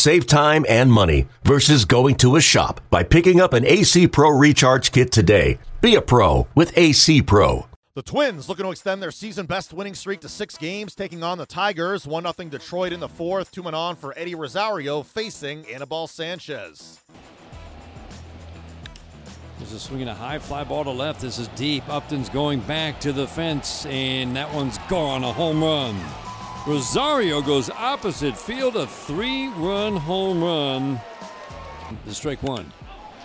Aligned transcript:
Save 0.00 0.26
time 0.26 0.64
and 0.66 0.90
money 0.90 1.28
versus 1.44 1.84
going 1.84 2.14
to 2.14 2.36
a 2.36 2.40
shop 2.40 2.80
by 2.88 3.02
picking 3.02 3.38
up 3.38 3.52
an 3.52 3.66
AC 3.66 4.08
Pro 4.08 4.30
Recharge 4.30 4.92
Kit 4.92 5.12
today. 5.12 5.58
Be 5.82 5.94
a 5.94 6.00
pro 6.00 6.48
with 6.54 6.72
AC 6.74 7.20
Pro. 7.20 7.66
The 7.94 8.00
Twins 8.00 8.48
looking 8.48 8.64
to 8.64 8.70
extend 8.70 9.02
their 9.02 9.10
season 9.10 9.44
best 9.44 9.74
winning 9.74 9.92
streak 9.92 10.20
to 10.20 10.28
six 10.30 10.56
games, 10.56 10.94
taking 10.94 11.22
on 11.22 11.36
the 11.36 11.44
Tigers. 11.44 12.06
1 12.06 12.22
0 12.22 12.48
Detroit 12.48 12.94
in 12.94 13.00
the 13.00 13.10
fourth. 13.10 13.50
Two 13.50 13.62
men 13.62 13.74
on 13.74 13.94
for 13.94 14.18
Eddie 14.18 14.34
Rosario 14.34 15.02
facing 15.02 15.66
Anibal 15.66 16.06
Sanchez. 16.06 16.98
This 19.58 19.70
is 19.70 19.82
swinging 19.82 20.08
a 20.08 20.14
high 20.14 20.38
fly 20.38 20.64
ball 20.64 20.84
to 20.84 20.90
left. 20.90 21.20
This 21.20 21.38
is 21.38 21.48
deep. 21.48 21.86
Upton's 21.90 22.30
going 22.30 22.60
back 22.60 23.00
to 23.00 23.12
the 23.12 23.26
fence, 23.26 23.84
and 23.84 24.34
that 24.34 24.50
one's 24.54 24.78
gone. 24.88 25.24
A 25.24 25.30
home 25.34 25.62
run. 25.62 26.00
Rosario 26.66 27.40
goes 27.40 27.70
opposite 27.70 28.36
field, 28.36 28.76
a 28.76 28.86
three 28.86 29.48
run 29.48 29.96
home 29.96 30.42
run. 30.44 31.00
The 32.06 32.14
strike 32.14 32.42
one. 32.42 32.70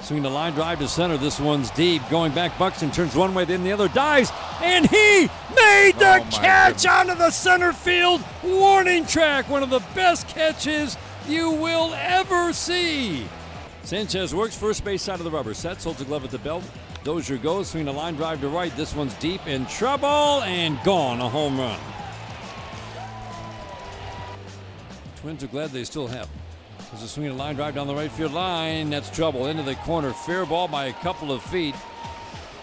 Swinging 0.02 0.24
the 0.24 0.30
line 0.30 0.54
drive 0.54 0.80
to 0.80 0.88
center. 0.88 1.18
This 1.18 1.40
one's 1.40 1.70
deep. 1.72 2.02
Going 2.10 2.32
back, 2.34 2.58
Buxton 2.58 2.92
turns 2.92 3.16
one 3.16 3.34
way, 3.34 3.46
then 3.46 3.64
the 3.64 3.72
other 3.72 3.88
dives, 3.88 4.32
and 4.62 4.86
he 4.90 5.30
made 5.56 5.94
the 5.98 6.22
Oh, 6.22 6.28
catch 6.32 6.84
goodness. 6.84 6.86
onto 6.86 7.16
the 7.16 7.30
center 7.32 7.74
field 7.74 8.24
warning 8.44 9.06
track. 9.06 9.50
One 9.50 9.64
of 9.64 9.70
the 9.70 9.82
best 9.94 10.28
catches 10.28 10.98
you 11.28 11.50
will 11.52 11.94
ever 11.96 12.54
see. 12.54 13.26
Sanchez 13.84 14.34
works 14.34 14.56
first 14.56 14.84
base 14.84 15.02
side 15.02 15.20
of 15.20 15.26
the 15.26 15.32
rubber. 15.32 15.54
Sets, 15.54 15.84
holds 15.84 16.02
a 16.02 16.06
glove 16.06 16.24
at 16.24 16.32
the 16.32 16.40
belt. 16.40 16.64
Dozier 17.04 17.38
goes, 17.38 17.70
swinging 17.70 17.88
a 17.88 17.92
line 17.92 18.16
drive 18.16 18.42
to 18.42 18.48
right. 18.48 18.76
This 18.76 18.96
one's 18.96 19.14
deep 19.16 19.46
in 19.46 19.66
trouble 19.68 20.42
and 20.44 20.82
gone. 20.84 21.20
A 21.22 21.30
home 21.30 21.60
run. 21.60 21.80
Twins 25.26 25.44
are 25.44 25.48
glad 25.48 25.72
they 25.72 25.84
still 25.84 26.06
have. 26.06 26.30
There's 26.92 27.02
a 27.02 27.08
swinging 27.08 27.36
line 27.36 27.56
drive 27.56 27.74
down 27.74 27.88
the 27.88 27.96
right 27.96 28.12
field 28.12 28.34
line. 28.34 28.92
That's 28.92 29.10
trouble. 29.10 29.48
Into 29.48 29.64
the 29.64 29.74
corner. 29.74 30.14
Fair 30.14 30.46
ball 30.46 30.68
by 30.68 30.86
a 30.86 30.94
couple 30.94 31.32
of 31.32 31.42
feet. 31.42 31.74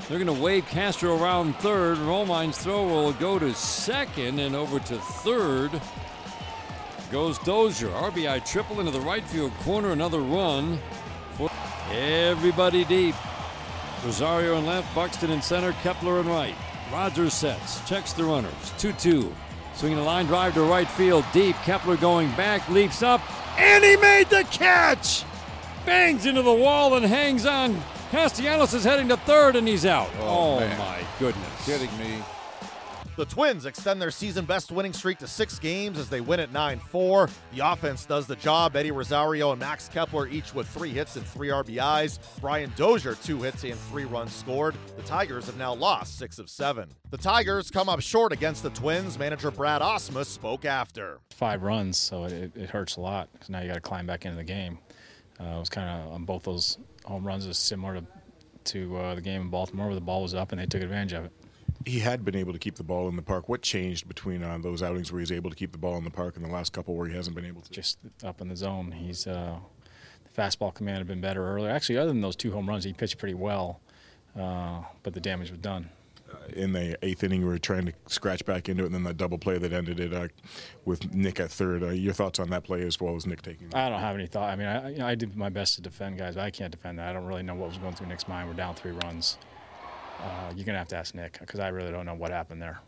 They're 0.06 0.24
going 0.24 0.32
to 0.32 0.40
wave 0.40 0.64
Castro 0.66 1.20
around 1.20 1.56
third. 1.56 1.98
Romine's 1.98 2.56
throw 2.56 2.86
will 2.86 3.14
go 3.14 3.36
to 3.40 3.52
second 3.52 4.38
and 4.38 4.54
over 4.54 4.78
to 4.78 4.96
third. 4.96 5.72
Goes 7.10 7.36
Dozier. 7.40 7.88
RBI 7.88 8.48
triple 8.48 8.78
into 8.78 8.92
the 8.92 9.00
right 9.00 9.24
field 9.24 9.52
corner. 9.64 9.90
Another 9.90 10.20
run. 10.20 10.78
Everybody 11.90 12.84
deep. 12.84 13.16
Rosario 14.04 14.56
in 14.58 14.66
left, 14.66 14.94
Buxton 14.94 15.32
in 15.32 15.42
center, 15.42 15.72
Kepler 15.82 16.20
in 16.20 16.28
right. 16.28 16.54
Rogers 16.92 17.34
sets, 17.34 17.84
checks 17.88 18.12
the 18.12 18.22
runners. 18.22 18.72
2 18.78 18.92
2. 18.92 19.34
Swinging 19.74 19.98
a 19.98 20.04
line 20.04 20.26
drive 20.26 20.54
to 20.54 20.62
right 20.62 20.88
field, 20.88 21.24
deep. 21.32 21.56
Kepler 21.64 21.96
going 21.96 22.30
back, 22.32 22.68
leaps 22.68 23.02
up, 23.02 23.20
and 23.58 23.82
he 23.82 23.96
made 23.96 24.28
the 24.28 24.44
catch! 24.50 25.24
Bangs 25.84 26.26
into 26.26 26.42
the 26.42 26.52
wall 26.52 26.94
and 26.94 27.04
hangs 27.04 27.44
on. 27.46 27.80
Castellanos 28.10 28.74
is 28.74 28.84
heading 28.84 29.08
to 29.08 29.16
third, 29.16 29.56
and 29.56 29.66
he's 29.66 29.84
out. 29.86 30.08
Oh, 30.20 30.58
Oh, 30.60 30.68
my 30.78 31.00
goodness. 31.18 31.66
Kidding 31.66 31.90
me. 31.98 32.18
The 33.14 33.26
Twins 33.26 33.66
extend 33.66 34.00
their 34.00 34.10
season 34.10 34.46
best 34.46 34.72
winning 34.72 34.94
streak 34.94 35.18
to 35.18 35.26
six 35.26 35.58
games 35.58 35.98
as 35.98 36.08
they 36.08 36.22
win 36.22 36.40
at 36.40 36.50
9 36.50 36.78
4. 36.78 37.28
The 37.54 37.60
offense 37.60 38.06
does 38.06 38.26
the 38.26 38.36
job. 38.36 38.74
Eddie 38.74 38.90
Rosario 38.90 39.50
and 39.50 39.60
Max 39.60 39.86
Kepler 39.88 40.28
each 40.28 40.54
with 40.54 40.66
three 40.66 40.88
hits 40.88 41.16
and 41.16 41.26
three 41.26 41.48
RBIs. 41.48 42.18
Brian 42.40 42.72
Dozier, 42.74 43.14
two 43.16 43.42
hits 43.42 43.64
and 43.64 43.74
three 43.74 44.06
runs 44.06 44.32
scored. 44.34 44.74
The 44.96 45.02
Tigers 45.02 45.44
have 45.44 45.58
now 45.58 45.74
lost 45.74 46.18
six 46.18 46.38
of 46.38 46.48
seven. 46.48 46.88
The 47.10 47.18
Tigers 47.18 47.70
come 47.70 47.90
up 47.90 48.00
short 48.00 48.32
against 48.32 48.62
the 48.62 48.70
Twins. 48.70 49.18
Manager 49.18 49.50
Brad 49.50 49.82
Ausmus 49.82 50.26
spoke 50.26 50.64
after. 50.64 51.20
five 51.32 51.62
runs, 51.62 51.98
so 51.98 52.24
it, 52.24 52.56
it 52.56 52.70
hurts 52.70 52.96
a 52.96 53.00
lot 53.02 53.28
because 53.34 53.50
now 53.50 53.60
you 53.60 53.68
got 53.68 53.74
to 53.74 53.80
climb 53.82 54.06
back 54.06 54.24
into 54.24 54.38
the 54.38 54.44
game. 54.44 54.78
Uh, 55.38 55.44
it 55.56 55.58
was 55.58 55.68
kind 55.68 55.88
of 55.88 56.12
on 56.14 56.24
both 56.24 56.44
those 56.44 56.78
home 57.04 57.26
runs 57.26 57.44
is 57.44 57.58
similar 57.58 57.96
to 57.96 58.06
to 58.64 58.96
uh, 58.96 59.14
the 59.16 59.20
game 59.20 59.42
in 59.42 59.48
Baltimore 59.50 59.86
where 59.86 59.94
the 59.94 60.00
ball 60.00 60.22
was 60.22 60.34
up 60.34 60.52
and 60.52 60.60
they 60.60 60.66
took 60.66 60.80
advantage 60.80 61.12
of 61.12 61.24
it. 61.26 61.32
He 61.86 61.98
had 61.98 62.24
been 62.24 62.36
able 62.36 62.52
to 62.52 62.58
keep 62.58 62.76
the 62.76 62.82
ball 62.84 63.08
in 63.08 63.16
the 63.16 63.22
park. 63.22 63.48
What 63.48 63.62
changed 63.62 64.08
between 64.08 64.42
uh, 64.42 64.58
those 64.58 64.82
outings 64.82 65.10
where 65.12 65.20
he's 65.20 65.32
able 65.32 65.50
to 65.50 65.56
keep 65.56 65.72
the 65.72 65.78
ball 65.78 65.96
in 65.96 66.04
the 66.04 66.10
park 66.10 66.36
and 66.36 66.44
the 66.44 66.50
last 66.50 66.72
couple 66.72 66.94
where 66.94 67.08
he 67.08 67.14
hasn't 67.14 67.34
been 67.36 67.44
able 67.44 67.62
to? 67.62 67.70
Just 67.70 67.98
up 68.24 68.40
in 68.40 68.48
the 68.48 68.56
zone, 68.56 68.92
he's 68.92 69.26
uh, 69.26 69.56
the 70.24 70.42
fastball 70.42 70.74
command 70.74 70.98
had 70.98 71.06
been 71.06 71.20
better 71.20 71.46
earlier. 71.46 71.70
Actually, 71.70 71.98
other 71.98 72.08
than 72.08 72.20
those 72.20 72.36
two 72.36 72.52
home 72.52 72.68
runs, 72.68 72.84
he 72.84 72.92
pitched 72.92 73.18
pretty 73.18 73.34
well, 73.34 73.80
uh, 74.38 74.82
but 75.02 75.14
the 75.14 75.20
damage 75.20 75.50
was 75.50 75.58
done. 75.58 75.88
in 76.54 76.72
the 76.72 76.96
eighth 77.04 77.24
inning, 77.24 77.42
we 77.42 77.48
were 77.48 77.58
trying 77.58 77.86
to 77.86 77.92
scratch 78.06 78.44
back 78.44 78.68
into 78.68 78.82
it, 78.82 78.86
and 78.86 78.94
then 78.94 79.02
that 79.04 79.16
double 79.16 79.38
play 79.38 79.58
that 79.58 79.72
ended 79.72 80.00
it 80.00 80.12
uh, 80.12 80.28
with 80.84 81.12
Nick 81.14 81.40
at 81.40 81.50
third. 81.50 81.82
Uh, 81.82 81.90
your 81.90 82.12
thoughts 82.12 82.38
on 82.38 82.50
that 82.50 82.64
play 82.64 82.82
as 82.82 83.00
well 83.00 83.16
as 83.16 83.26
Nick 83.26 83.42
taking? 83.42 83.68
It? 83.68 83.74
I 83.74 83.88
don't 83.88 84.00
have 84.00 84.14
any 84.14 84.26
thought. 84.26 84.50
I 84.50 84.56
mean, 84.56 84.66
I, 84.66 84.90
you 84.90 84.98
know, 84.98 85.06
I 85.06 85.14
did 85.14 85.36
my 85.36 85.48
best 85.48 85.76
to 85.76 85.82
defend 85.82 86.18
guys, 86.18 86.34
but 86.34 86.44
I 86.44 86.50
can't 86.50 86.70
defend 86.70 86.98
that. 86.98 87.08
I 87.08 87.12
don't 87.12 87.26
really 87.26 87.42
know 87.42 87.54
what 87.54 87.68
was 87.68 87.78
going 87.78 87.94
through 87.94 88.08
Nick's 88.08 88.28
mind. 88.28 88.48
We're 88.48 88.54
down 88.54 88.74
three 88.74 88.92
runs. 88.92 89.38
Uh, 90.20 90.52
you're 90.54 90.64
gonna 90.64 90.78
have 90.78 90.88
to 90.88 90.96
ask 90.96 91.14
Nick 91.14 91.38
because 91.40 91.60
I 91.60 91.68
really 91.68 91.90
don't 91.90 92.06
know 92.06 92.14
what 92.14 92.30
happened 92.30 92.62
there. 92.62 92.80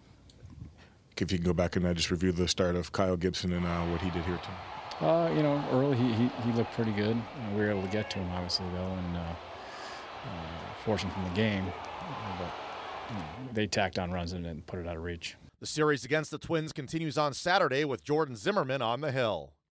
If 1.17 1.31
you 1.31 1.39
can 1.39 1.47
go 1.47 1.53
back 1.53 1.77
and 1.77 1.87
uh, 1.87 1.95
just 1.95 2.11
review 2.11 2.33
the 2.33 2.49
start 2.49 2.75
of 2.75 2.93
Kyle 2.93 3.17
Gibson 3.17 3.53
and 3.53 3.65
uh, 3.65 3.83
what 3.87 4.01
he 4.01 4.11
did 4.11 4.25
here 4.25 4.39
too. 4.39 5.05
Uh, 5.07 5.29
you 5.35 5.43
know, 5.43 5.63
early 5.73 5.97
he, 5.97 6.13
he, 6.13 6.31
he 6.45 6.53
looked 6.53 6.73
pretty 6.73 6.93
good. 6.93 7.17
Uh, 7.17 7.51
we 7.55 7.63
were 7.63 7.71
able 7.71 7.83
to 7.83 7.89
get 7.89 8.11
to 8.11 8.19
him, 8.19 8.31
obviously, 8.33 8.67
though, 8.75 8.93
and 8.93 9.17
uh, 9.17 9.21
uh, 9.21 10.75
force 10.85 11.03
him 11.03 11.11
from 11.11 11.25
the 11.25 11.31
game. 11.31 11.65
But 12.39 12.51
you 13.11 13.17
know, 13.17 13.25
they 13.53 13.67
tacked 13.67 13.99
on 13.99 14.13
runs 14.13 14.33
and 14.33 14.45
then 14.45 14.63
put 14.67 14.79
it 14.79 14.87
out 14.87 14.97
of 14.97 15.03
reach. 15.03 15.37
The 15.61 15.67
series 15.67 16.05
against 16.05 16.31
the 16.31 16.39
Twins 16.39 16.73
continues 16.73 17.19
on 17.19 17.33
Saturday 17.33 17.85
with 17.85 18.05
Jordan 18.05 18.37
Zimmermann 18.37 18.83
on 18.83 19.01
the 19.01 19.13
hill. 19.13 19.53